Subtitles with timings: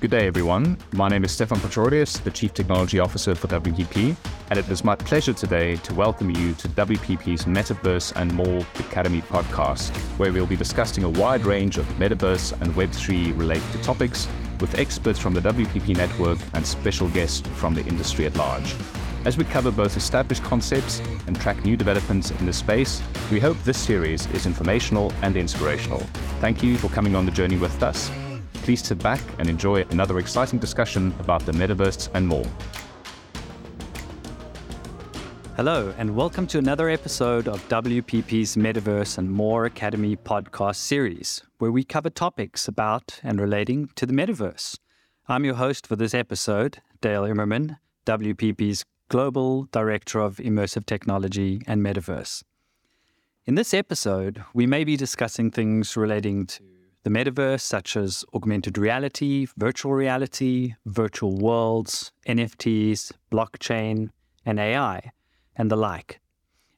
[0.00, 0.78] Good day, everyone.
[0.92, 4.16] My name is Stephan Pretorius, the Chief Technology Officer for WPP,
[4.48, 9.20] and it is my pleasure today to welcome you to WPP's Metaverse and More Academy
[9.20, 14.26] podcast, where we'll be discussing a wide range of metaverse and Web3 related topics
[14.58, 18.74] with experts from the WPP network and special guests from the industry at large.
[19.26, 23.58] As we cover both established concepts and track new developments in the space, we hope
[23.64, 26.00] this series is informational and inspirational.
[26.40, 28.10] Thank you for coming on the journey with us.
[28.70, 32.46] Please sit back and enjoy another exciting discussion about the metaverse and more.
[35.56, 41.72] Hello, and welcome to another episode of WPP's Metaverse and More Academy podcast series, where
[41.72, 44.78] we cover topics about and relating to the metaverse.
[45.26, 51.84] I'm your host for this episode, Dale Imerman, WPP's Global Director of Immersive Technology and
[51.84, 52.44] Metaverse.
[53.46, 56.69] In this episode, we may be discussing things relating to
[57.02, 64.10] the metaverse, such as augmented reality, virtual reality, virtual worlds, NFTs, blockchain,
[64.44, 65.12] and AI,
[65.56, 66.20] and the like.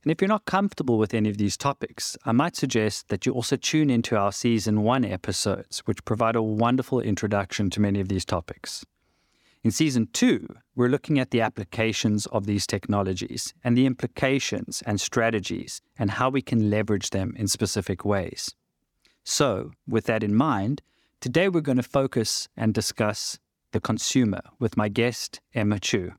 [0.03, 3.33] And if you're not comfortable with any of these topics, I might suggest that you
[3.33, 8.09] also tune into our season one episodes, which provide a wonderful introduction to many of
[8.09, 8.85] these topics.
[9.63, 15.01] In season two, we're looking at the applications of these technologies and the implications and
[15.01, 18.57] strategies and how we can leverage them in specific ways.
[19.25, 20.83] So, with that in mind,
[21.21, 23.39] today we're going to focus and discuss
[23.71, 26.15] the consumer with my guest, Emma Chiu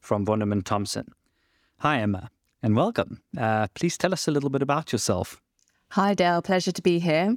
[0.00, 1.12] from Wunderman Thompson.
[1.80, 2.30] Hi, Emma,
[2.62, 3.20] and welcome.
[3.36, 5.40] Uh, please tell us a little bit about yourself.
[5.90, 6.40] Hi, Dale.
[6.40, 7.36] Pleasure to be here.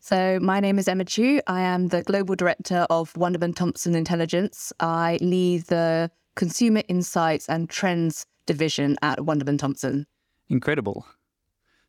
[0.00, 1.40] So, my name is Emma Chiu.
[1.46, 4.72] I am the Global Director of Wunderman Thompson Intelligence.
[4.80, 10.06] I lead the Consumer Insights and Trends Division at Wunderman Thompson.
[10.48, 11.06] Incredible.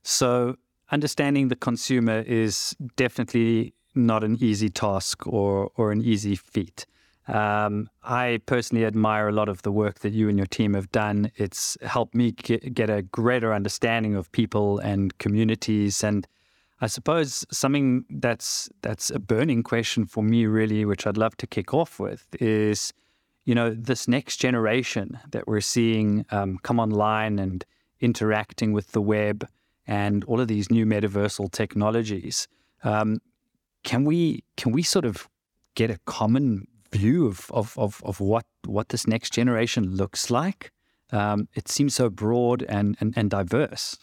[0.04, 0.56] So,
[0.92, 6.86] understanding the consumer is definitely not an easy task or, or an easy feat.
[7.28, 10.92] Um, I personally admire a lot of the work that you and your team have
[10.92, 11.32] done.
[11.36, 16.28] It's helped me get, get a greater understanding of people and communities and
[16.82, 21.48] I suppose something that's that's a burning question for me, really, which I'd love to
[21.48, 22.94] kick off with, is
[23.44, 27.66] you know this next generation that we're seeing um, come online and
[28.00, 29.46] interacting with the web
[29.90, 32.48] and all of these new metaversal technologies.
[32.84, 33.20] Um,
[33.84, 35.28] can we can we sort of
[35.74, 40.72] get a common view of of of, of what what this next generation looks like?
[41.12, 43.98] Um, it seems so broad and, and, and diverse.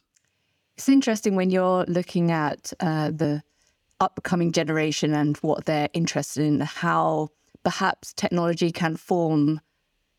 [0.76, 3.42] It's interesting when you're looking at uh, the
[4.00, 7.28] upcoming generation and what they're interested in, how
[7.62, 9.60] perhaps technology can form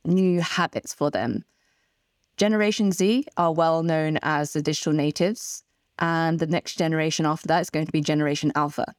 [0.05, 1.43] new habits for them.
[2.37, 5.63] Generation Z are well known as the digital natives,
[5.99, 8.93] and the next generation after that is going to be Generation Alpha.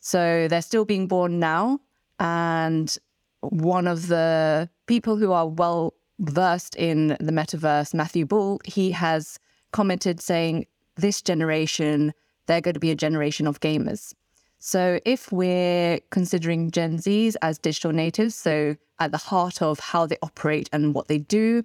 [0.00, 1.80] So they're still being born now,
[2.18, 2.94] and
[3.40, 9.38] one of the people who are well versed in the metaverse, Matthew Ball, he has
[9.72, 12.12] commented saying this generation,
[12.46, 14.14] they're going to be a generation of gamers.
[14.58, 20.06] So if we're considering Gen Zs as digital natives, so at the heart of how
[20.06, 21.64] they operate and what they do,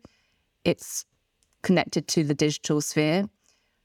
[0.64, 1.06] it's
[1.62, 3.30] connected to the digital sphere.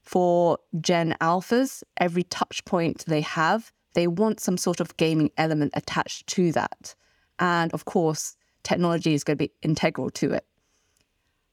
[0.01, 5.71] For Gen Alphas, every touch point they have, they want some sort of gaming element
[5.75, 6.95] attached to that.
[7.39, 10.45] And of course, technology is going to be integral to it.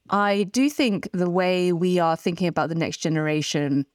[0.09, 3.85] I do think the way we are thinking about the next generation,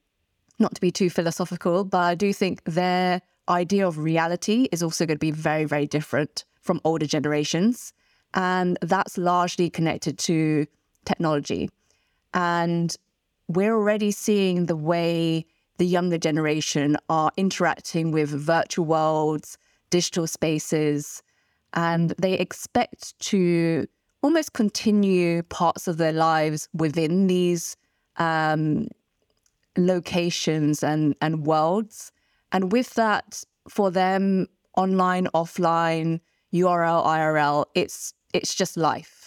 [0.59, 5.06] not to be too philosophical, but I do think their idea of reality is also
[5.06, 7.93] going to be very, very different from older generations.
[8.34, 10.66] And that's largely connected to
[11.08, 11.70] technology.
[12.34, 12.94] And
[13.48, 15.46] we're already seeing the way
[15.78, 19.56] the younger generation are interacting with virtual worlds,
[19.91, 21.22] digital spaces,
[21.72, 23.86] and they expect to
[24.22, 27.76] almost continue parts of their lives within these
[28.16, 28.88] um,
[29.76, 32.10] locations and, and worlds.
[32.52, 36.20] And with that, for them, online, offline,
[36.52, 39.17] URL, IRL, it's it's just life.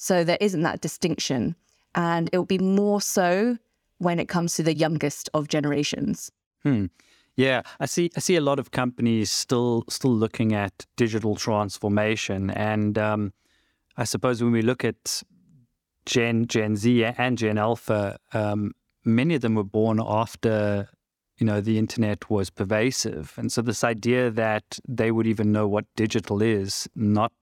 [0.00, 1.56] So there isn't that distinction.
[1.94, 3.58] And it will be more so
[3.98, 6.32] when it comes to the youngest of generations.
[6.62, 6.86] Hmm.
[7.36, 8.10] Yeah, I see.
[8.16, 13.32] I see a lot of companies still still looking at digital transformation, and um,
[13.96, 15.22] I suppose when we look at
[16.04, 18.72] Gen Gen Z and Gen Alpha, um,
[19.04, 20.88] many of them were born after
[21.38, 25.66] you know the internet was pervasive, and so this idea that they would even know
[25.66, 27.32] what digital is, not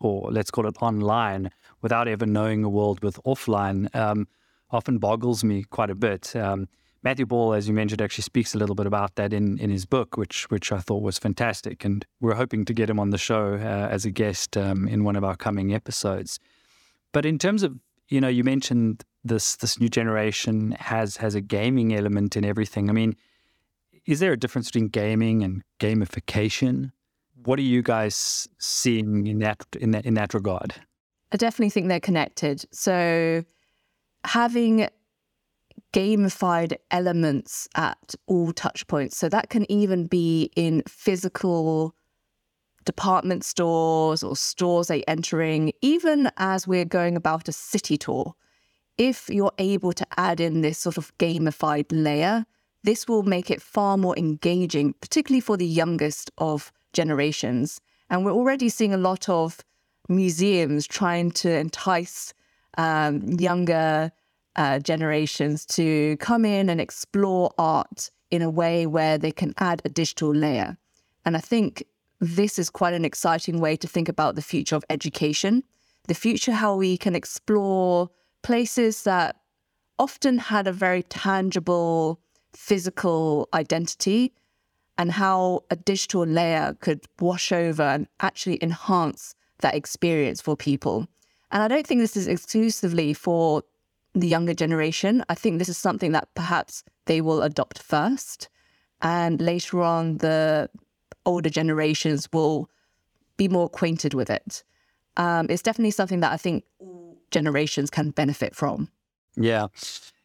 [0.00, 1.50] or let's call it online,
[1.82, 4.26] without ever knowing a world with offline, um,
[4.70, 6.34] often boggles me quite a bit.
[6.36, 6.68] Um,
[7.02, 9.86] Matthew Ball, as you mentioned, actually speaks a little bit about that in, in his
[9.86, 11.84] book, which which I thought was fantastic.
[11.84, 15.04] And we're hoping to get him on the show uh, as a guest um, in
[15.04, 16.40] one of our coming episodes.
[17.12, 17.78] But in terms of,
[18.08, 22.90] you know, you mentioned this this new generation has has a gaming element in everything.
[22.90, 23.14] I mean,
[24.04, 26.90] is there a difference between gaming and gamification?
[27.44, 30.74] What are you guys seeing in that in that in that regard?
[31.32, 32.64] I definitely think they're connected.
[32.72, 33.44] So
[34.24, 34.88] having
[35.92, 39.16] gamified elements at all touch points.
[39.16, 41.94] So that can even be in physical
[42.84, 48.34] department stores or stores they're entering, even as we're going about a city tour.
[48.96, 52.44] If you're able to add in this sort of gamified layer,
[52.82, 57.80] this will make it far more engaging, particularly for the youngest of generations.
[58.10, 59.58] And we're already seeing a lot of
[60.08, 62.32] museums trying to entice
[62.76, 64.10] um, younger
[64.56, 69.82] uh, generations to come in and explore art in a way where they can add
[69.84, 70.76] a digital layer.
[71.24, 71.84] And I think
[72.20, 75.62] this is quite an exciting way to think about the future of education,
[76.08, 78.10] the future, how we can explore
[78.42, 79.36] places that
[79.98, 82.20] often had a very tangible
[82.52, 84.32] physical identity
[84.98, 91.06] and how a digital layer could wash over and actually enhance that experience for people.
[91.50, 93.62] And I don't think this is exclusively for
[94.14, 95.24] the younger generation.
[95.28, 98.48] I think this is something that perhaps they will adopt first.
[99.00, 100.68] And later on, the
[101.24, 102.68] older generations will
[103.36, 104.64] be more acquainted with it.
[105.16, 106.64] Um, it's definitely something that I think
[107.30, 108.88] generations can benefit from.
[109.36, 109.68] Yeah.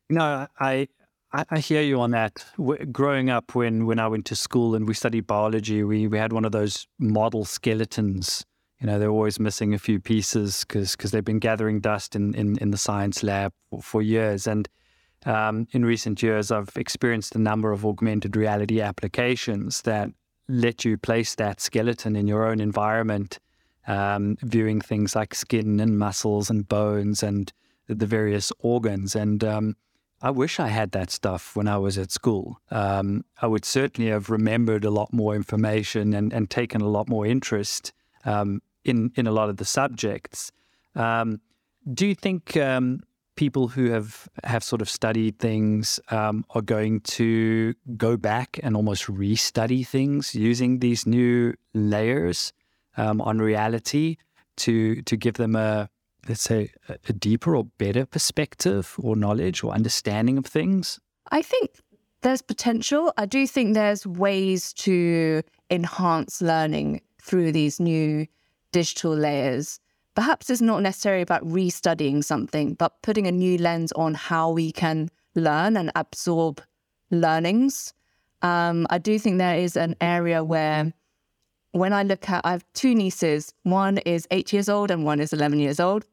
[0.10, 0.88] No, I,
[1.34, 2.46] I, I hear you on that.
[2.92, 6.32] growing up, when, when I went to school and we studied biology, we, we had
[6.32, 8.46] one of those model skeletons
[8.84, 12.58] you know, they're always missing a few pieces because they've been gathering dust in, in,
[12.58, 14.46] in the science lab for, for years.
[14.46, 14.68] And
[15.26, 20.10] um, in recent years, I've experienced a number of augmented reality applications that
[20.50, 23.40] let you place that skeleton in your own environment,
[23.88, 27.54] um, viewing things like skin and muscles and bones and
[27.88, 29.16] the various organs.
[29.16, 29.78] And um,
[30.24, 32.58] I wish I had that stuff when I was at school.
[32.72, 37.10] Um, I would certainly have remembered a lot more information and, and taken a lot
[37.10, 37.92] more interest
[38.24, 40.52] um, in in a lot of the subjects.
[40.96, 41.42] Um,
[41.94, 43.02] do you think um,
[43.36, 48.78] people who have have sort of studied things um, are going to go back and
[48.78, 52.54] almost restudy things using these new layers
[52.96, 54.16] um, on reality
[54.56, 55.90] to to give them a
[56.28, 61.00] let's say a deeper or better perspective or knowledge or understanding of things?
[61.32, 61.80] I think
[62.22, 63.14] there's potential.
[63.18, 68.28] I do think there's ways to enhance learning through these new
[68.72, 69.80] digital layers.
[70.16, 74.72] Perhaps it's not necessarily about restudying something, but putting a new lens on how we
[74.72, 76.62] can learn and absorb
[77.10, 77.94] learnings.
[78.42, 80.94] Um, I do think there is an area where,
[81.72, 83.54] when I look at, I have two nieces.
[83.64, 86.06] One is eight years old and one is 11 years old.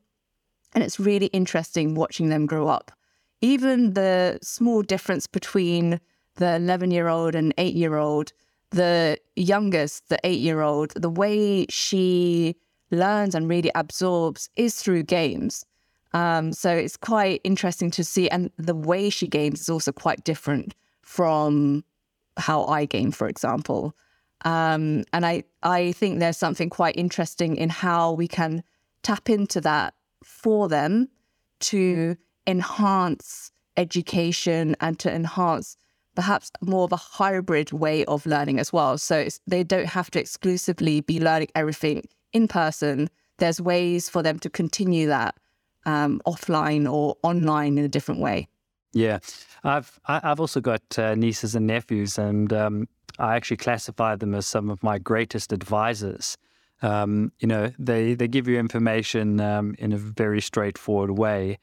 [0.72, 2.92] And it's really interesting watching them grow up.
[3.40, 6.00] Even the small difference between
[6.36, 8.32] the 11 year old and eight year old
[8.70, 12.56] the youngest, the eight year old, the way she
[12.90, 15.64] learns and really absorbs is through games.
[16.12, 18.28] Um, so it's quite interesting to see.
[18.28, 21.84] And the way she games is also quite different from
[22.36, 23.94] how I game, for example.
[24.44, 28.62] Um, and I, I think there's something quite interesting in how we can
[29.02, 31.08] tap into that for them
[31.60, 35.76] to enhance education and to enhance
[36.14, 38.98] perhaps more of a hybrid way of learning as well.
[38.98, 43.08] So they don't have to exclusively be learning everything in person.
[43.38, 45.36] There's ways for them to continue that
[45.86, 48.48] um, offline or online in a different way.
[48.92, 49.20] Yeah,
[49.62, 52.88] I've I've also got uh, nieces and nephews, and um,
[53.20, 56.36] I actually classify them as some of my greatest advisors.
[56.82, 61.58] Um, you know, they they give you information um, in a very straightforward way.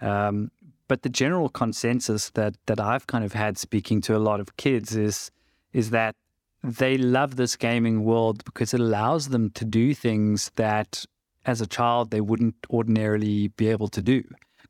[0.00, 0.50] Um,
[0.88, 4.56] but the general consensus that that I've kind of had speaking to a lot of
[4.56, 5.30] kids is
[5.72, 6.16] is that
[6.62, 11.04] they love this gaming world because it allows them to do things that
[11.46, 14.22] as a child they wouldn't ordinarily be able to do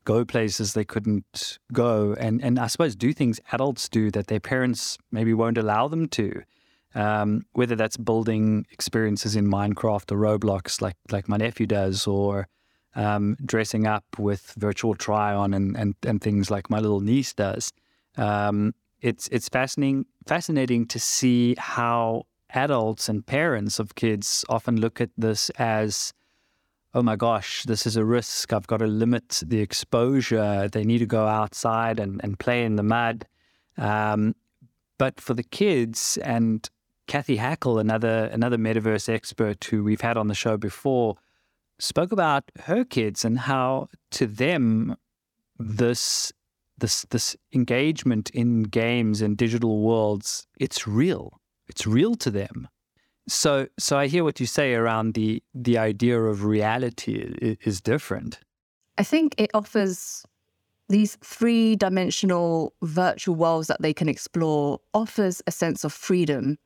[0.05, 4.39] go places they couldn't go and and I suppose do things adults do that their
[4.39, 6.43] parents maybe won't allow them to
[6.95, 12.47] um, whether that's building experiences in Minecraft or Roblox like like my nephew does or
[12.95, 17.33] um, dressing up with virtual try on and, and, and things like my little niece
[17.33, 17.71] does.
[18.17, 24.99] Um, it's it's fascinating fascinating to see how adults and parents of kids often look
[25.01, 26.13] at this as
[26.93, 28.51] oh my gosh, this is a risk.
[28.51, 30.67] I've got to limit the exposure.
[30.67, 33.25] They need to go outside and, and play in the mud.
[33.77, 34.35] Um,
[34.97, 36.69] but for the kids and
[37.11, 41.17] Cathy Hackl, another another metaverse expert who we've had on the show before,
[41.77, 44.95] spoke about her kids and how to them
[45.59, 46.31] this
[46.77, 51.41] this this engagement in games and digital worlds it's real.
[51.67, 52.69] It's real to them.
[53.27, 58.39] So so i hear what you say around the the idea of reality is different.
[58.97, 60.23] I think it offers
[60.87, 66.57] these three dimensional virtual worlds that they can explore offers a sense of freedom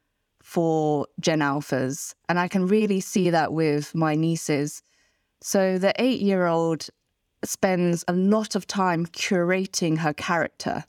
[0.45, 2.13] for Gen Alphas.
[2.29, 4.83] And I can really see that with my nieces.
[5.41, 6.87] So the eight year old
[7.43, 10.85] spends a lot of time curating her character.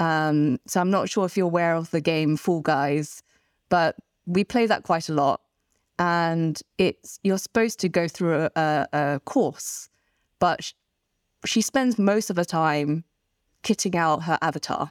[0.00, 3.22] Um, so I'm not sure if you're aware of the game Fall Guys,
[3.68, 3.94] but
[4.26, 5.42] we play that quite a lot.
[6.00, 9.88] And it's you're supposed to go through a, a, a course,
[10.40, 10.72] but
[11.44, 13.04] she spends most of her time
[13.62, 14.90] kitting out her avatar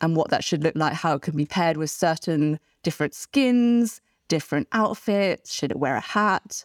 [0.00, 4.00] and what that should look like, how it can be paired with certain different skins,
[4.28, 6.64] different outfits, should it wear a hat,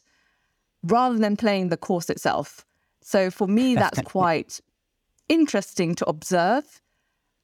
[0.84, 2.66] rather than playing the course itself.
[3.02, 4.60] So for me, that's quite
[5.28, 6.82] interesting to observe.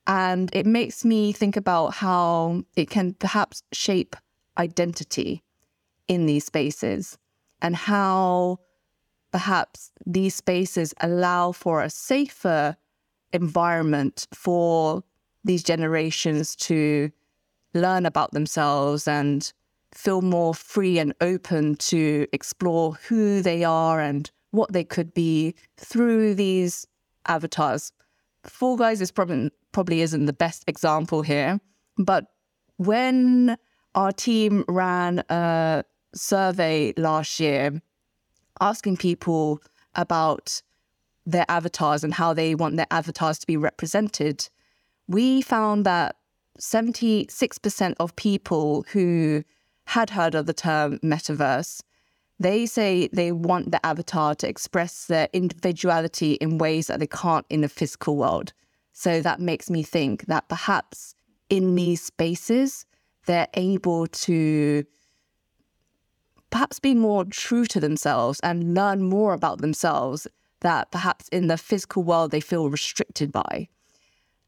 [0.07, 4.15] And it makes me think about how it can perhaps shape
[4.57, 5.43] identity
[6.07, 7.17] in these spaces
[7.61, 8.59] and how
[9.31, 12.75] perhaps these spaces allow for a safer
[13.31, 15.03] environment for
[15.43, 17.11] these generations to
[17.73, 19.51] learn about themselves and
[19.93, 25.55] feel more free and open to explore who they are and what they could be
[25.77, 26.87] through these
[27.27, 27.91] avatars.
[28.43, 31.59] Fall Guys is probably probably isn't the best example here,
[31.97, 32.25] but
[32.77, 33.57] when
[33.95, 35.83] our team ran a
[36.13, 37.81] survey last year
[38.59, 39.61] asking people
[39.95, 40.61] about
[41.25, 44.49] their avatars and how they want their avatars to be represented,
[45.11, 46.15] we found that
[46.59, 49.43] 76% of people who
[49.85, 51.81] had heard of the term metaverse,
[52.39, 57.45] they say they want the avatar to express their individuality in ways that they can't
[57.49, 58.53] in the physical world.
[58.93, 61.13] So that makes me think that perhaps
[61.49, 62.85] in these spaces,
[63.25, 64.85] they're able to
[66.49, 70.27] perhaps be more true to themselves and learn more about themselves
[70.61, 73.67] that perhaps in the physical world they feel restricted by.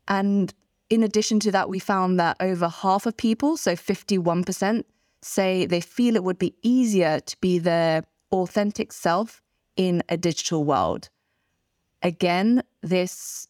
[0.08, 0.54] And
[0.90, 4.84] in addition to that, we found that over half of people, so 51%,
[5.22, 9.42] say they feel it would be easier to be their authentic self
[9.76, 11.10] in a digital world.
[12.02, 13.48] Again, this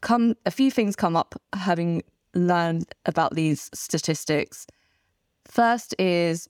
[0.00, 2.02] come a few things come up having
[2.34, 4.66] learned about these statistics.
[5.44, 6.48] First is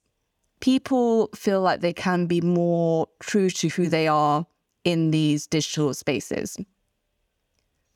[0.61, 4.47] people feel like they can be more true to who they are
[4.85, 6.59] in these digital spaces.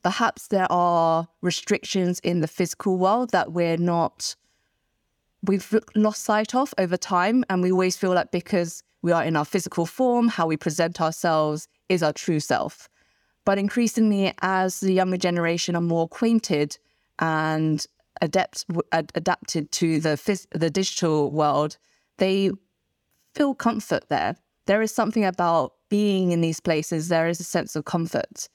[0.03, 4.35] Perhaps there are restrictions in the physical world that we're not,
[5.43, 7.43] we've lost sight of over time.
[7.49, 10.99] And we always feel like because we are in our physical form, how we present
[11.01, 12.89] ourselves is our true self.
[13.45, 16.77] But increasingly, as the younger generation are more acquainted
[17.19, 17.85] and
[18.21, 21.77] adept, adapted to the, phys- the digital world,
[22.17, 22.51] they
[23.33, 24.35] feel comfort there.
[24.67, 28.47] There is something about being in these places, there is a sense of comfort.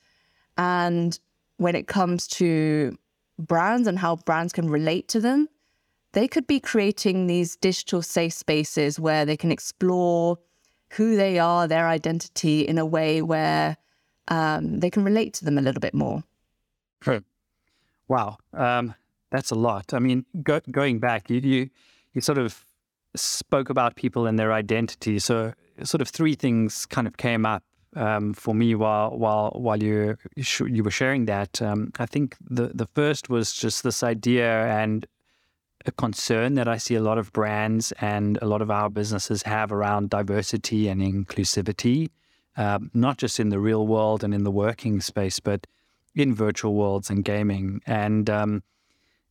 [0.57, 1.19] And
[1.59, 2.97] when it comes to
[3.39, 5.49] brands and how brands can relate to them,
[6.13, 10.39] they could be creating these digital safe spaces where they can explore
[10.91, 13.77] who they are, their identity in a way where
[14.29, 16.23] um, they can relate to them a little bit more.
[18.09, 18.95] Wow, um,
[19.31, 19.93] that's a lot.
[19.93, 21.71] I mean, go, going back, you, you
[22.15, 22.65] you sort of
[23.15, 25.19] spoke about people and their identity.
[25.19, 27.63] So, sort of three things kind of came up
[27.97, 31.61] um, for me while while while you you were sharing that.
[31.61, 35.07] Um, I think the the first was just this idea and
[35.87, 39.43] a concern that I see a lot of brands and a lot of our businesses
[39.45, 42.11] have around diversity and inclusivity,
[42.57, 45.67] um, not just in the real world and in the working space, but
[46.15, 47.81] in virtual worlds and gaming.
[47.87, 48.63] And um,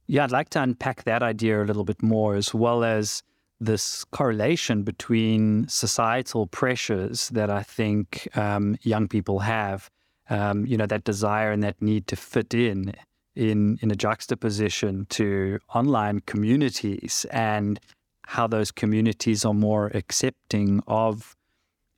[0.07, 3.21] yeah, I'd like to unpack that idea a little bit more, as well as
[3.59, 9.89] this correlation between societal pressures that I think um, young people have,
[10.29, 12.93] um, you know, that desire and that need to fit in,
[13.35, 17.79] in in a juxtaposition to online communities and
[18.27, 21.35] how those communities are more accepting of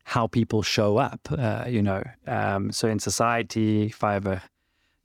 [0.04, 1.20] how people show up.
[1.32, 4.42] Uh, you know, um, so in society, if I have a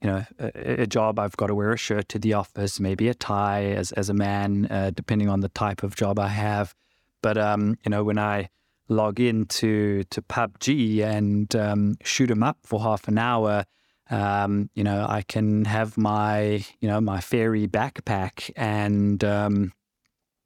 [0.03, 3.09] you know, a, a, job, I've got to wear a shirt to the office, maybe
[3.09, 6.75] a tie as, as a man, uh, depending on the type of job I have.
[7.23, 8.49] But, um, you know, when I
[8.89, 13.65] log into to PUBG and um, shoot them up for half an hour,
[14.11, 19.73] Um, you know, I can have my, you know, my fairy backpack and, um,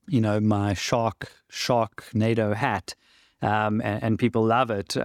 [0.06, 2.94] you know, my shark, shark NATO hat,
[3.42, 4.96] um, and, and, people love it.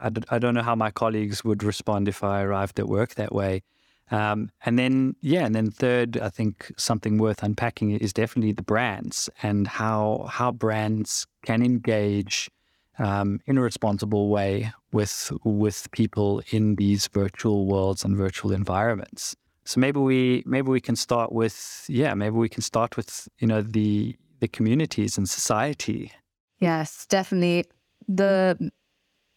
[0.00, 3.14] I d- I don't know how my colleagues would respond if I arrived at work
[3.14, 3.62] that way.
[4.10, 8.62] Um, and then, yeah, and then third, I think something worth unpacking is definitely the
[8.62, 12.50] brands and how how brands can engage
[12.98, 19.36] um, in a responsible way with with people in these virtual worlds and virtual environments.
[19.64, 23.46] So maybe we maybe we can start with yeah maybe we can start with you
[23.46, 26.12] know the the communities and society.
[26.58, 27.64] Yes, definitely.
[28.08, 28.70] The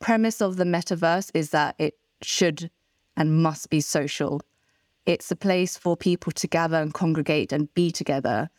[0.04, 2.70] premise of the metaverse is that it should
[3.16, 4.42] and must be social
[5.06, 8.50] it's a place for people to gather and congregate and be together.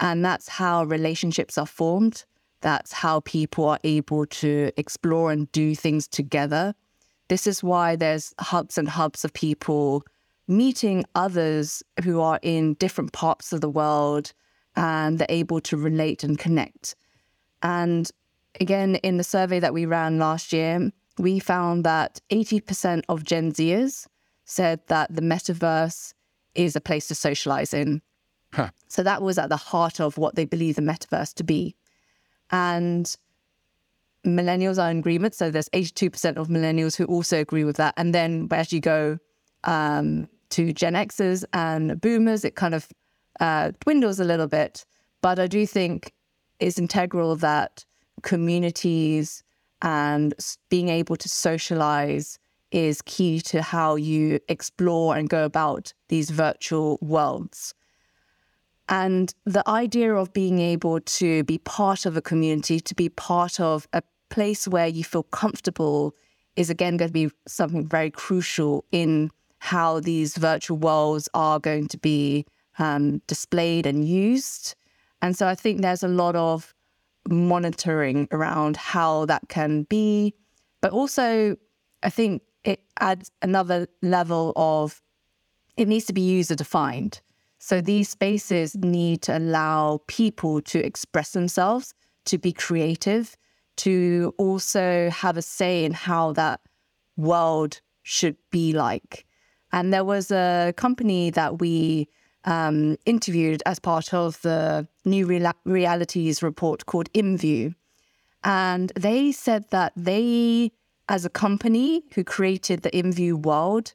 [0.00, 2.24] And that's how relationships are formed.
[2.60, 6.74] That's how people are able to explore and do things together.
[7.28, 10.04] This is why there's hubs and hubs of people
[10.48, 14.32] meeting others who are in different parts of the world
[14.76, 16.94] and they're able to relate and connect.
[17.62, 18.10] And
[18.60, 23.52] again, in the survey that we ran last year, we found that 80% of Gen
[23.52, 24.06] Zers
[24.44, 26.14] said that the metaverse
[26.54, 28.02] is a place to socialize in.
[28.52, 28.70] Huh.
[28.88, 31.74] So that was at the heart of what they believe the metaverse to be.
[32.50, 33.14] And
[34.26, 35.34] millennials are in agreement.
[35.34, 37.94] So there's 82% of millennials who also agree with that.
[37.96, 39.18] And then as you go
[39.64, 42.88] um, to Gen Xers and boomers, it kind of
[43.40, 44.84] uh, dwindles a little bit.
[45.22, 46.12] But I do think
[46.60, 47.84] it's integral that
[48.22, 49.42] communities
[49.82, 50.34] and
[50.68, 52.38] being able to socialize
[52.70, 57.74] is key to how you explore and go about these virtual worlds.
[58.88, 63.60] And the idea of being able to be part of a community, to be part
[63.60, 66.14] of a place where you feel comfortable,
[66.56, 71.88] is again going to be something very crucial in how these virtual worlds are going
[71.88, 72.44] to be
[72.78, 74.74] um, displayed and used.
[75.20, 76.74] And so I think there's a lot of
[77.28, 80.34] monitoring around how that can be.
[80.80, 81.56] But also,
[82.02, 85.02] I think it adds another level of
[85.76, 87.20] it needs to be user defined.
[87.58, 91.94] So these spaces need to allow people to express themselves,
[92.26, 93.36] to be creative,
[93.76, 96.60] to also have a say in how that
[97.16, 99.24] world should be like.
[99.72, 102.08] And there was a company that we
[102.44, 107.74] um, interviewed as part of the new Real- realities report called InView.
[108.44, 110.72] And they said that they
[111.08, 113.94] as a company who created the InView world,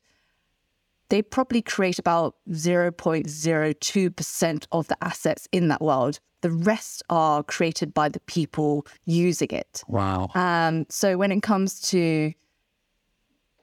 [1.10, 6.20] they probably create about 0.02% of the assets in that world.
[6.42, 9.84] The rest are created by the people using it.
[9.88, 10.30] Wow.
[10.36, 12.34] Um, so when it comes to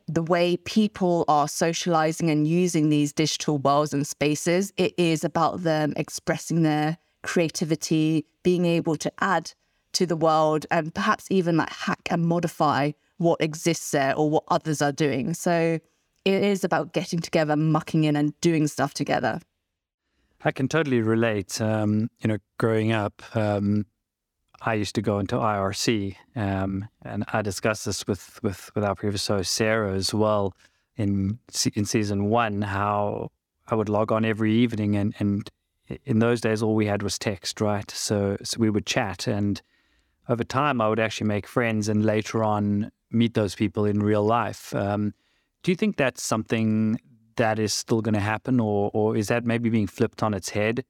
[0.06, 5.62] the way people are socializing and using these digital worlds and spaces, it is about
[5.62, 9.52] them expressing their creativity, being able to add
[9.94, 14.44] to the world, and perhaps even like hack and modify what exists there or what
[14.48, 15.32] others are doing.
[15.32, 15.78] So
[16.24, 19.40] it is about getting together, mucking in, and doing stuff together.
[20.44, 21.60] I can totally relate.
[21.60, 23.86] Um, you know, growing up, um,
[24.66, 28.94] I used to go into IRC, um, and I discussed this with, with, with our
[28.94, 30.54] previous host Sarah as well
[30.96, 31.38] in
[31.74, 32.62] in season one.
[32.62, 33.30] How
[33.68, 35.50] I would log on every evening, and and
[36.04, 37.90] in those days, all we had was text, right?
[37.90, 39.60] So so we would chat, and
[40.28, 44.24] over time, I would actually make friends, and later on, meet those people in real
[44.24, 44.74] life.
[44.74, 45.12] Um,
[45.62, 47.00] do you think that's something
[47.36, 50.50] that is still going to happen, or or is that maybe being flipped on its
[50.50, 50.84] head?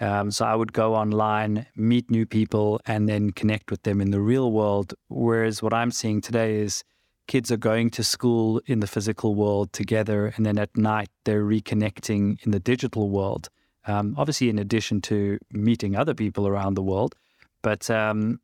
[0.00, 4.10] Um, so I would go online, meet new people, and then connect with them in
[4.10, 4.94] the real world.
[5.08, 6.84] Whereas what I'm seeing today is
[7.26, 11.44] kids are going to school in the physical world together, and then at night they're
[11.44, 13.48] reconnecting in the digital world.
[13.86, 17.14] Um, obviously, in addition to meeting other people around the world,
[17.62, 18.40] but um,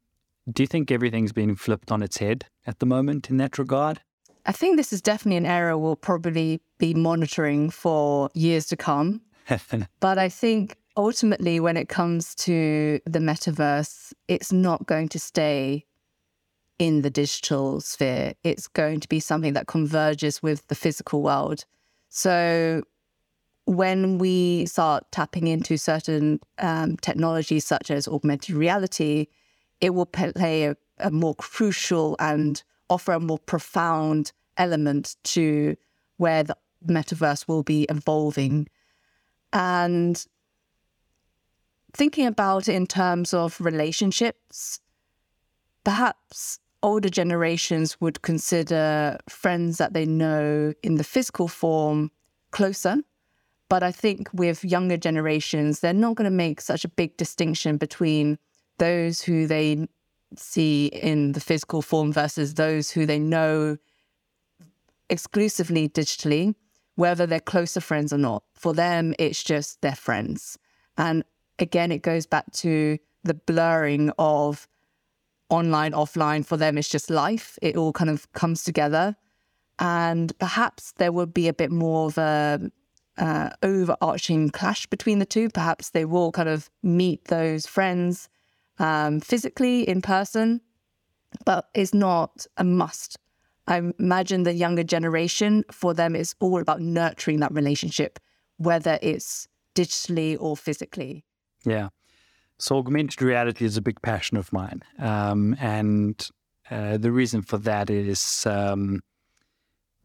[0.52, 4.00] do you think everything's being flipped on its head at the moment in that regard?
[4.46, 9.22] I think this is definitely an area we'll probably be monitoring for years to come.
[10.00, 15.84] but I think ultimately, when it comes to the metaverse, it's not going to stay
[16.78, 18.34] in the digital sphere.
[18.42, 21.64] It's going to be something that converges with the physical world.
[22.08, 22.82] So
[23.66, 29.26] when we start tapping into certain um, technologies such as augmented reality,
[29.80, 35.76] it will play a, a more crucial and offer a more profound element to
[36.18, 38.68] where the metaverse will be evolving.
[39.52, 40.24] And
[41.94, 44.80] thinking about in terms of relationships,
[45.84, 52.10] perhaps older generations would consider friends that they know in the physical form
[52.50, 52.96] closer.
[53.70, 57.78] But I think with younger generations, they're not going to make such a big distinction
[57.78, 58.38] between
[58.78, 59.88] those who they
[60.36, 63.78] see in the physical form versus those who they know
[65.08, 66.54] exclusively digitally,
[66.96, 68.42] whether they're closer friends or not.
[68.54, 70.58] For them, it's just their friends.
[70.96, 71.24] And
[71.58, 74.68] again, it goes back to the blurring of
[75.48, 76.44] online, offline.
[76.44, 77.58] For them, it's just life.
[77.62, 79.16] It all kind of comes together.
[79.78, 82.70] And perhaps there would be a bit more of a
[83.18, 85.48] uh, overarching clash between the two.
[85.48, 88.28] Perhaps they will kind of meet those friends
[88.78, 90.60] um, physically in person,
[91.44, 93.18] but it's not a must.
[93.66, 98.18] I imagine the younger generation, for them, it's all about nurturing that relationship,
[98.58, 101.24] whether it's digitally or physically.
[101.64, 101.88] Yeah.
[102.58, 104.82] So augmented reality is a big passion of mine.
[104.98, 106.28] Um, and
[106.70, 109.00] uh, the reason for that is um,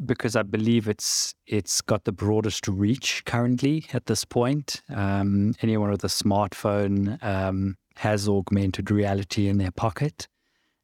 [0.04, 4.82] because I believe it's it's got the broadest reach currently at this point.
[4.90, 10.28] Um, anyone with a smartphone um, has augmented reality in their pocket.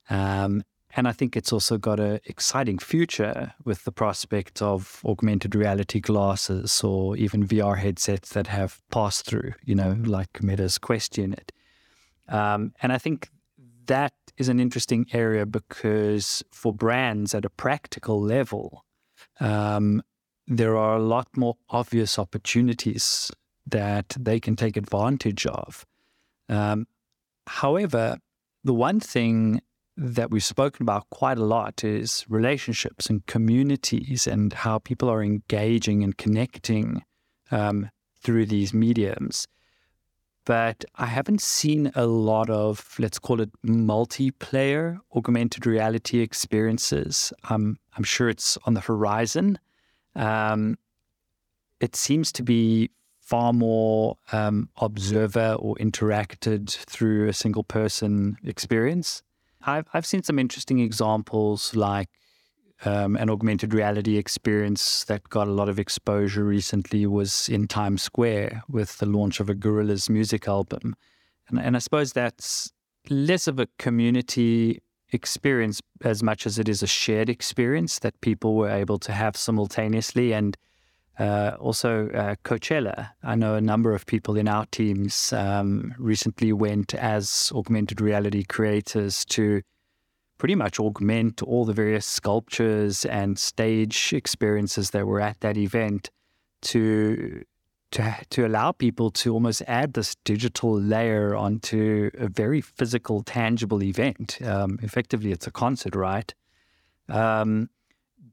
[0.09, 0.63] Um,
[0.95, 5.99] and I think it's also got an exciting future with the prospect of augmented reality
[5.99, 11.51] glasses or even VR headsets that have pass through, you know, like Meta's Quest unit.
[12.29, 13.29] Um, and I think
[13.87, 18.85] that is an interesting area because for brands at a practical level,
[19.41, 20.01] um,
[20.47, 23.29] there are a lot more obvious opportunities
[23.67, 25.85] that they can take advantage of.
[26.47, 26.87] Um,
[27.47, 28.17] however,
[28.63, 29.61] the one thing
[29.97, 35.23] that we've spoken about quite a lot is relationships and communities and how people are
[35.23, 37.03] engaging and connecting
[37.51, 39.47] um, through these mediums.
[40.45, 47.33] But I haven't seen a lot of, let's call it multiplayer augmented reality experiences.
[47.49, 49.57] Um, I'm sure it's on the horizon.
[50.15, 50.77] Um,
[51.79, 59.23] it seems to be far more um, observer or interacted through a single person experience.
[59.65, 62.09] I've, I've seen some interesting examples like
[62.83, 68.03] um, an augmented reality experience that got a lot of exposure recently was in Times
[68.03, 70.95] Square with the launch of a Gorillaz music album.
[71.47, 72.71] And, and I suppose that's
[73.09, 78.55] less of a community experience as much as it is a shared experience that people
[78.55, 80.33] were able to have simultaneously.
[80.33, 80.57] And
[81.19, 83.09] uh, also, uh, Coachella.
[83.23, 88.43] I know a number of people in our teams um, recently went as augmented reality
[88.43, 89.61] creators to
[90.37, 96.09] pretty much augment all the various sculptures and stage experiences that were at that event
[96.61, 97.43] to
[97.91, 103.81] to to allow people to almost add this digital layer onto a very physical, tangible
[103.81, 104.39] event.
[104.43, 106.33] Um, effectively, it's a concert, right?
[107.07, 107.69] Um,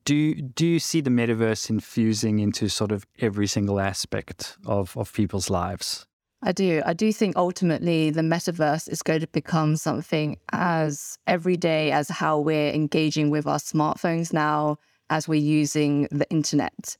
[0.04, 5.12] do do you see the metaverse infusing into sort of every single aspect of, of
[5.12, 6.06] people's lives?
[6.42, 6.82] I do.
[6.84, 12.40] I do think ultimately the metaverse is going to become something as everyday as how
[12.40, 16.96] we're engaging with our smartphones now, as we're using the internet.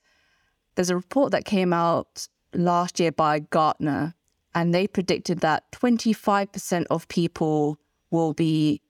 [0.77, 4.15] There's a report that came out last year by Gartner,
[4.55, 7.79] and they predicted that 25% of people
[8.13, 8.81] will be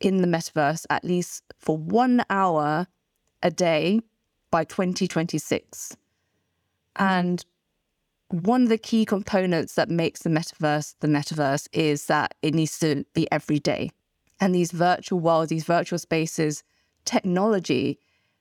[0.00, 2.86] in the metaverse at least for one hour
[3.42, 4.00] a day
[4.50, 5.96] by 2026.
[6.96, 7.44] And
[8.28, 12.78] one of the key components that makes the metaverse the metaverse is that it needs
[12.80, 13.90] to be every day.
[14.40, 16.62] And these virtual worlds, these virtual spaces,
[17.04, 17.98] technology,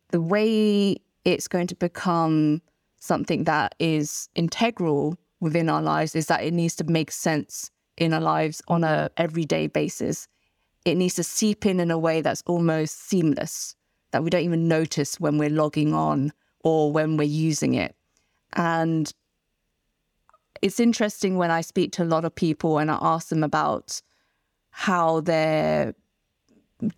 [0.09, 2.61] the way it's going to become
[2.99, 8.13] something that is integral within our lives is that it needs to make sense in
[8.13, 10.27] our lives on a everyday basis.
[10.85, 13.75] It needs to seep in in a way that's almost seamless
[14.15, 16.31] that we don't even notice when we're logging on
[16.63, 17.93] or when we're using it.
[18.53, 19.13] And
[20.61, 24.01] it's interesting when I speak to a lot of people and I ask them about
[24.69, 25.95] how their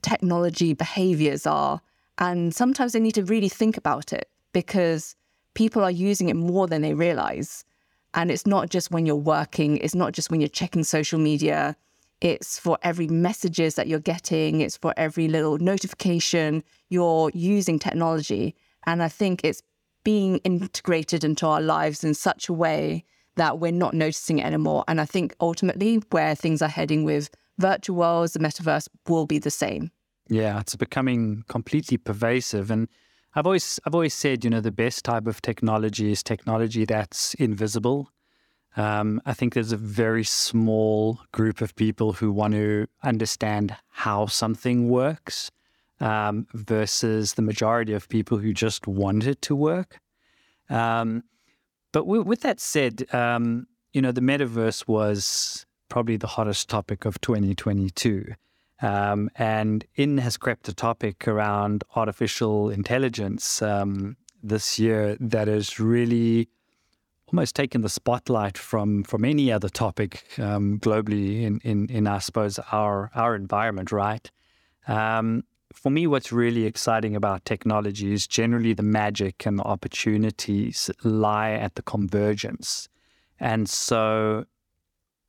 [0.03, 1.81] technology behaviors are.
[2.19, 5.15] And sometimes they need to really think about it because
[5.55, 7.65] people are using it more than they realize.
[8.13, 11.75] And it's not just when you're working, it's not just when you're checking social media,
[12.21, 16.63] it's for every messages that you're getting, it's for every little notification.
[16.89, 18.55] You're using technology.
[18.85, 19.61] And I think it's
[20.03, 23.03] being integrated into our lives in such a way
[23.35, 24.83] that we're not noticing it anymore.
[24.87, 29.37] And I think ultimately, where things are heading with virtual worlds, the metaverse will be
[29.37, 29.91] the same.
[30.29, 32.71] Yeah, it's becoming completely pervasive.
[32.71, 32.87] And
[33.35, 37.33] I've always I've always said, you know, the best type of technology is technology that's
[37.35, 38.09] invisible
[38.77, 44.27] Um, I think there's a very small group of people who want to understand how
[44.27, 45.49] something works
[45.99, 49.99] um, versus the majority of people who just want it to work.
[50.69, 51.23] Um,
[51.91, 57.03] but w- with that said, um, you know, the metaverse was probably the hottest topic
[57.05, 58.33] of 2022.
[58.79, 65.79] Um, and in has crept a topic around artificial intelligence um, this year that is
[65.79, 66.47] really
[67.31, 72.19] almost taken the spotlight from from any other topic um, globally in, in in I
[72.19, 74.29] suppose our our environment, right?
[74.87, 80.89] Um, for me, what's really exciting about technology is generally the magic and the opportunities
[81.03, 82.89] lie at the convergence.
[83.39, 84.45] And so,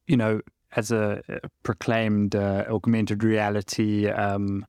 [0.06, 0.40] you know,
[0.76, 1.22] as a
[1.64, 4.64] proclaimed uh, augmented reality um,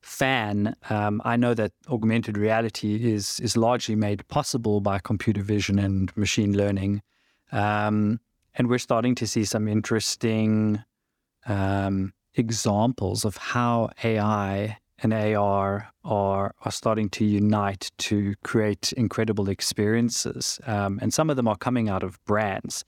[0.00, 5.78] fan, um, I know that augmented reality is is largely made possible by computer vision
[5.78, 7.02] and machine learning,
[7.52, 8.20] um,
[8.54, 10.82] and we're starting to see some interesting
[11.46, 19.48] um, examples of how AI and AR are are starting to unite to create incredible
[19.48, 22.84] experiences, um, and some of them are coming out of brands.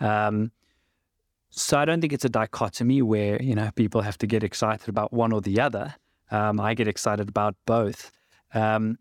[0.00, 0.52] Um,
[1.50, 4.88] so I don't think it's a dichotomy where you know people have to get excited
[4.88, 5.94] about one or the other.
[6.30, 8.10] Um, I get excited about both.
[8.54, 8.98] Um,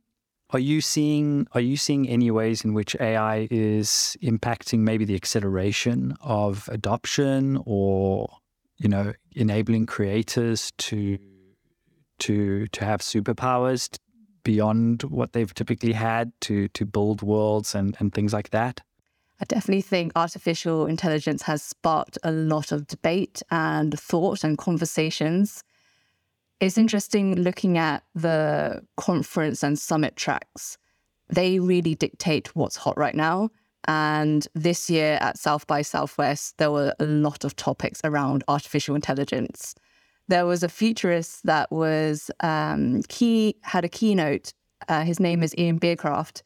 [0.51, 5.15] are you seeing Are you seeing any ways in which AI is impacting maybe the
[5.15, 8.29] acceleration of adoption, or
[8.77, 11.17] you know, enabling creators to
[12.19, 13.97] to to have superpowers
[14.43, 18.81] beyond what they've typically had to to build worlds and and things like that?
[19.41, 25.63] I definitely think artificial intelligence has sparked a lot of debate and thought and conversations
[26.59, 30.77] it's interesting looking at the conference and summit tracks.
[31.29, 33.49] They really dictate what's hot right now.
[33.87, 38.95] And this year at South by Southwest, there were a lot of topics around artificial
[38.95, 39.75] intelligence.
[40.27, 44.53] There was a futurist that was um, key had a keynote.
[44.87, 46.41] Uh, his name is Ian Beacraft,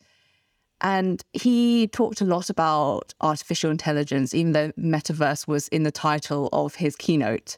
[0.82, 6.50] and he talked a lot about artificial intelligence, even though metaverse was in the title
[6.52, 7.58] of his keynote.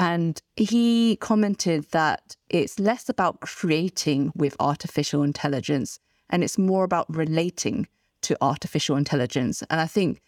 [0.00, 7.14] And he commented that it's less about creating with artificial intelligence and it's more about
[7.14, 7.86] relating
[8.22, 9.62] to artificial intelligence.
[9.68, 10.22] And I think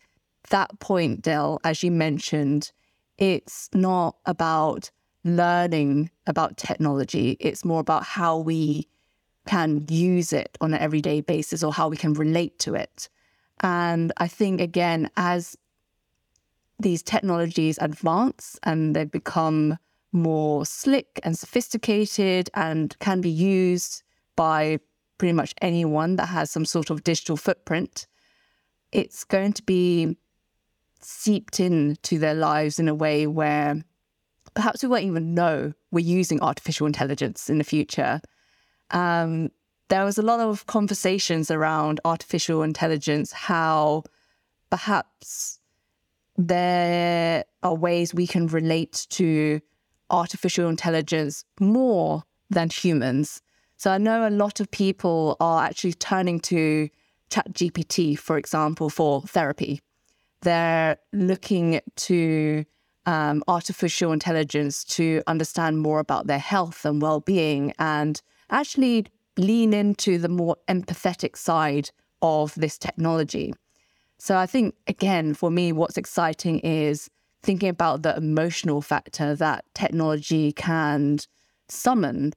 [0.50, 2.70] that point, Dale, as you mentioned,
[3.16, 4.90] it's not about
[5.24, 8.86] learning about technology, it's more about how we
[9.46, 13.08] can use it on an everyday basis or how we can relate to it.
[13.60, 15.56] And I think, again, as
[16.82, 19.78] these technologies advance and they become
[20.12, 24.02] more slick and sophisticated and can be used
[24.36, 24.78] by
[25.18, 28.06] pretty much anyone that has some sort of digital footprint,
[28.90, 30.16] it's going to be
[31.00, 33.82] seeped into their lives in a way where
[34.54, 38.20] perhaps we won't even know we're using artificial intelligence in the future.
[38.90, 39.50] Um,
[39.88, 44.04] there was a lot of conversations around artificial intelligence, how
[44.70, 45.60] perhaps
[46.36, 49.60] there are ways we can relate to
[50.10, 53.42] artificial intelligence more than humans.
[53.76, 56.88] So I know a lot of people are actually turning to
[57.30, 59.80] ChatGPT, for example, for therapy.
[60.42, 62.64] They're looking to
[63.06, 69.72] um, artificial intelligence to understand more about their health and well being and actually lean
[69.72, 71.90] into the more empathetic side
[72.20, 73.54] of this technology.
[74.22, 77.10] So I think, again, for me, what's exciting is
[77.42, 81.18] thinking about the emotional factor that technology can
[81.68, 82.32] summon.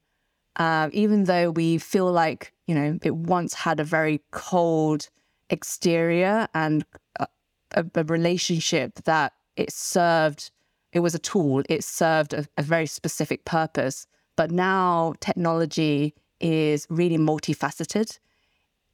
[0.55, 5.09] Uh, even though we feel like, you know, it once had a very cold
[5.51, 6.85] exterior and
[7.19, 7.27] a,
[7.75, 10.49] a, a relationship that it served,
[10.91, 14.07] it was a tool, it served a, a very specific purpose.
[14.35, 18.17] But now technology is really multifaceted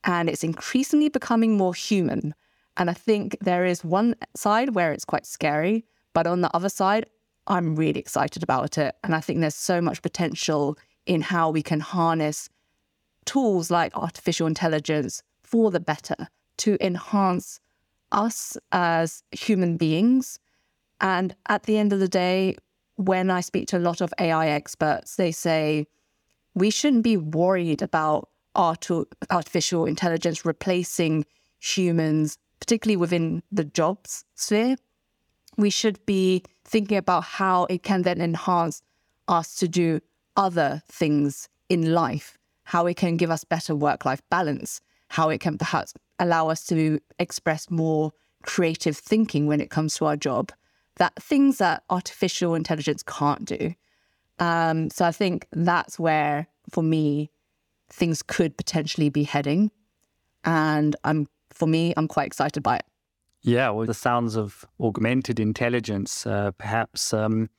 [0.04, 2.34] and it's increasingly becoming more human.
[2.78, 6.70] And I think there is one side where it's quite scary, but on the other
[6.70, 7.06] side,
[7.48, 8.96] I'm really excited about it.
[9.04, 12.50] And I think there's so much potential in how we can harness
[13.26, 17.60] tools like artificial intelligence for the better to enhance
[18.12, 20.40] us as human beings.
[21.00, 22.56] And at the end of the day,
[22.96, 25.88] when I speak to a lot of AI experts, they say
[26.54, 28.90] we shouldn't be worried about art-
[29.30, 31.26] artificial intelligence replacing
[31.60, 34.78] humans particularly within the jobs sphere,
[35.58, 38.82] we should be thinking about how it can then enhance
[39.28, 40.00] us to do
[40.38, 45.42] other things in life, how it can give us better work life balance, how it
[45.42, 50.52] can perhaps allow us to express more creative thinking when it comes to our job,
[50.98, 53.74] that things that artificial intelligence can't do.
[54.40, 57.32] Um, so I think that's where, for me,
[57.90, 59.72] things could potentially be heading.
[60.44, 62.86] And I'm, for me, I'm quite excited by it.
[63.44, 67.50] Yeah, well, the sounds of augmented intelligence, uh, perhaps, um,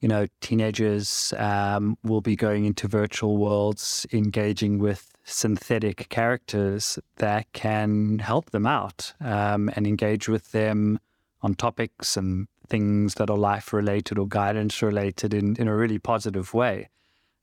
[0.00, 7.52] you know, teenagers um, will be going into virtual worlds, engaging with synthetic characters that
[7.52, 11.00] can help them out um, and engage with them
[11.42, 15.98] on topics and things that are life related or guidance related in, in a really
[15.98, 16.88] positive way.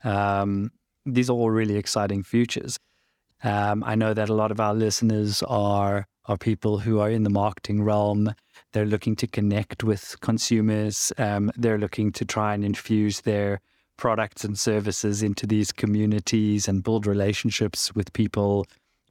[0.04, 0.72] Um,
[1.06, 2.80] these are all really exciting futures.
[3.46, 7.22] Um, I know that a lot of our listeners are are people who are in
[7.22, 8.34] the marketing realm.
[8.72, 11.14] They're looking to connect with consumers.
[11.20, 13.62] Um, they're looking to try and infuse their
[13.98, 18.66] products and services into these communities and build relationships with people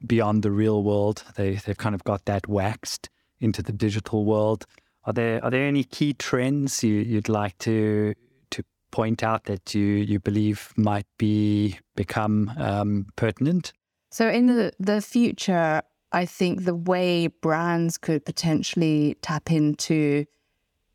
[0.05, 1.23] beyond the real world.
[1.37, 4.65] They they've kind of got that waxed into the digital world.
[5.05, 8.13] Are there are there any key trends you, you'd like to
[8.51, 13.71] to point out that you you believe might be become um, pertinent?
[14.15, 15.81] So in the, the future,
[16.13, 20.23] I think the way brands could potentially tap into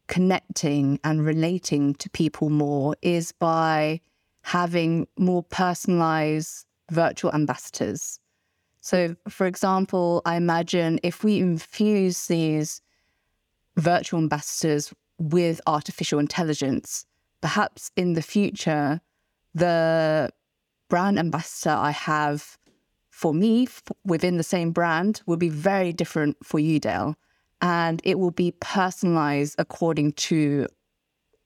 [0.07, 4.01] connecting and relating to people more is by
[4.41, 8.19] having more personalized virtual ambassadors.
[8.81, 12.81] So, for example, I imagine if we infuse these
[13.77, 17.05] virtual ambassadors with artificial intelligence,
[17.43, 19.03] perhaps in the future,
[19.55, 20.31] the
[20.89, 22.59] brand ambassador I have
[23.21, 27.17] for me f- within the same brand will be very different for you, Dale.
[27.61, 30.67] And it will be personalized according to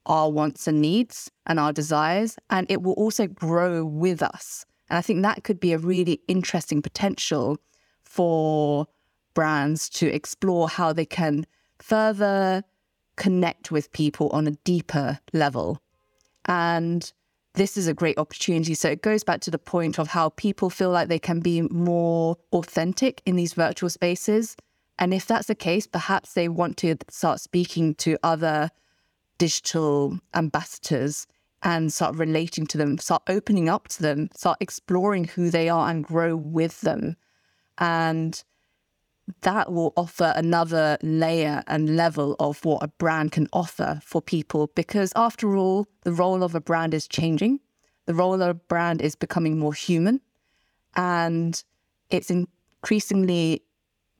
[0.07, 2.37] our wants and needs and our desires.
[2.49, 4.65] And it will also grow with us.
[4.89, 7.59] And I think that could be a really interesting potential
[8.05, 8.87] for
[9.35, 11.45] brands to explore how they can
[11.81, 12.63] further
[13.17, 15.83] connect with people on a deeper level.
[16.45, 17.13] And
[17.55, 18.75] this is a great opportunity.
[18.75, 21.63] So it goes back to the point of how people feel like they can be
[21.63, 24.57] more authentic in these virtual spaces.
[24.99, 28.71] And if that's the case, perhaps they want to start speaking to other
[29.39, 31.27] digital ambassadors
[31.63, 35.89] and start relating to them, start opening up to them, start exploring who they are
[35.89, 37.17] and grow with them.
[37.79, 38.43] And
[39.41, 44.71] that will offer another layer and level of what a brand can offer for people
[44.75, 47.61] because after all the role of a brand is changing.
[48.07, 50.21] The role of a brand is becoming more human
[50.95, 51.63] and
[52.11, 53.63] it's increasingly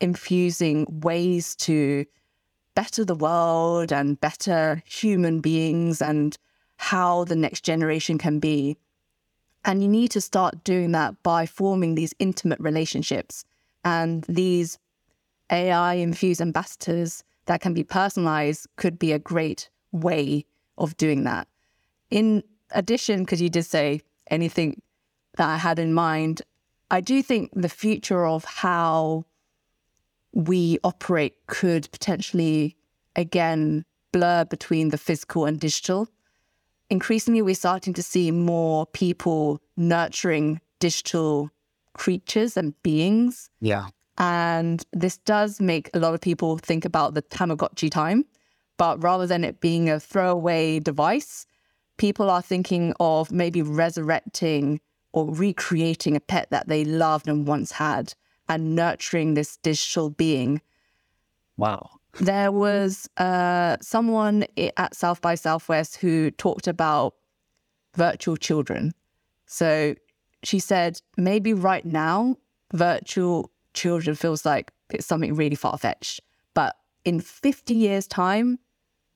[0.01, 2.07] infusing ways to
[2.75, 6.37] better the world and better human beings and
[6.77, 8.77] how the next generation can be.
[9.65, 13.45] And you need to start doing that by forming these intimate relationships
[13.85, 14.79] and these
[15.51, 20.47] AI infused ambassadors that can be personalized could be a great way
[20.79, 21.47] of doing that.
[22.11, 24.81] In addition, because you did say anything
[25.37, 26.43] that I had in mind,
[26.91, 29.25] I do think the future of how
[30.33, 32.77] we operate could potentially,
[33.17, 36.09] again, blur between the physical and digital.
[36.91, 41.51] Increasingly, we're starting to see more people nurturing digital
[41.95, 43.51] creatures and beings.
[43.61, 43.89] Yeah.
[44.19, 48.25] And this does make a lot of people think about the Tamagotchi time.
[48.77, 51.47] But rather than it being a throwaway device,
[51.97, 54.81] people are thinking of maybe resurrecting
[55.13, 58.15] or recreating a pet that they loved and once had
[58.49, 60.61] and nurturing this digital being.
[61.57, 61.91] Wow.
[62.21, 64.45] There was uh, someone
[64.77, 67.15] at South by Southwest who talked about
[67.95, 68.93] virtual children.
[69.47, 69.95] So
[70.43, 72.37] she said, maybe right now,
[72.73, 76.21] virtual children feels like it's something really far fetched.
[76.55, 78.59] But in 50 years' time,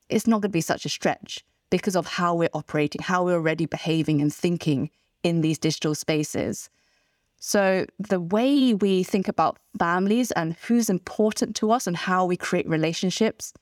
[0.09, 3.35] it's not going to be such a stretch because of how we're operating, how we're
[3.35, 4.89] already behaving and thinking
[5.23, 6.69] in these digital spaces.
[7.41, 12.35] So, the way we think about families and who's important to us and how we
[12.35, 13.53] create relationships,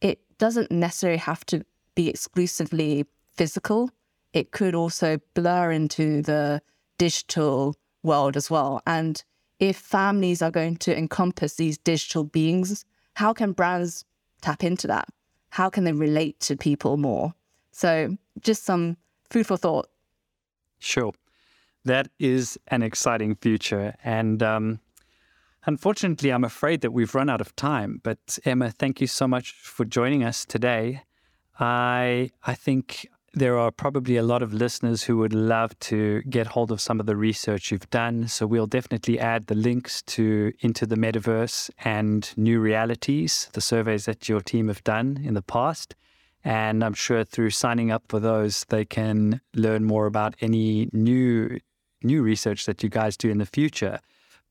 [0.00, 1.64] it doesn't necessarily have to
[1.96, 3.90] be exclusively physical.
[4.32, 6.62] It could also blur into the
[6.96, 7.74] digital
[8.04, 8.82] world as well.
[8.86, 9.22] And
[9.58, 14.04] if families are going to encompass these digital beings, how can brands
[14.40, 15.08] tap into that?
[15.50, 17.34] How can they relate to people more?
[17.72, 18.96] So, just some
[19.30, 19.88] food for thought.
[20.78, 21.12] Sure.
[21.84, 23.94] That is an exciting future.
[24.04, 24.80] And um,
[25.66, 28.00] unfortunately, I'm afraid that we've run out of time.
[28.02, 31.02] But Emma, thank you so much for joining us today.
[31.58, 33.08] I, I think
[33.38, 36.98] there are probably a lot of listeners who would love to get hold of some
[36.98, 38.26] of the research you've done.
[38.26, 44.06] So we'll definitely add the links to Into the Metaverse and New Realities, the surveys
[44.06, 45.94] that your team have done in the past.
[46.44, 51.58] And I'm sure through signing up for those, they can learn more about any new
[52.02, 53.98] new research that you guys do in the future.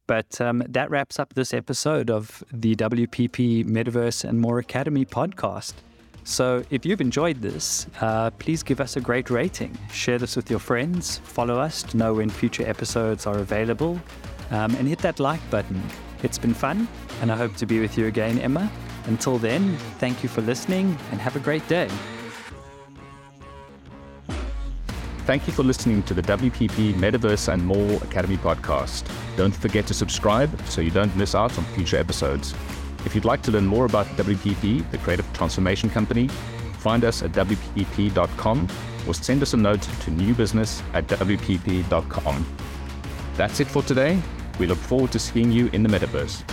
[0.05, 5.73] But um, that wraps up this episode of the WPP Metaverse and More Academy podcast.
[6.27, 9.77] So if you've enjoyed this, uh, please give us a great rating.
[9.93, 11.19] Share this with your friends.
[11.19, 13.97] Follow us to know when future episodes are available.
[14.51, 15.81] Um, and hit that like button.
[16.23, 16.89] It's been fun,
[17.21, 18.69] and I hope to be with you again, Emma.
[19.05, 21.89] Until then, thank you for listening and have a great day.
[25.19, 29.09] Thank you for listening to the WPP Metaverse and More Academy podcast.
[29.37, 32.53] Don't forget to subscribe so you don't miss out on future episodes.
[33.07, 36.27] If you'd like to learn more about WPP, the creative transformation company,
[36.79, 38.67] find us at WPP.com
[39.07, 42.45] or send us a note to newbusiness at WPP.com.
[43.37, 44.21] That's it for today.
[44.59, 46.43] We look forward to seeing you in the metaverse.